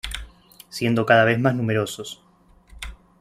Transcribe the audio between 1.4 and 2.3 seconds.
numerosos.